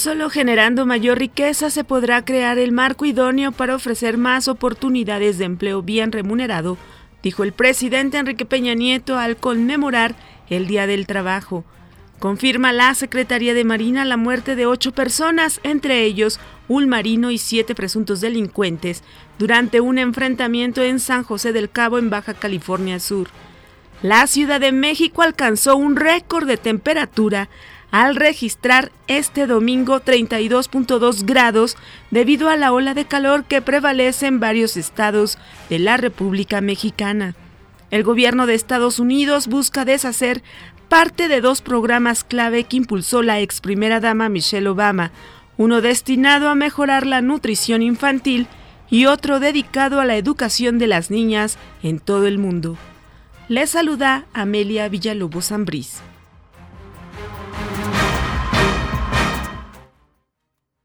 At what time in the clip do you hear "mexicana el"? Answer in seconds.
36.60-38.04